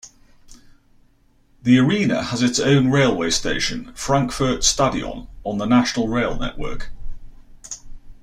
[1.61, 6.89] The arena has its own railway station, Frankfurt Stadion, on the national rail network.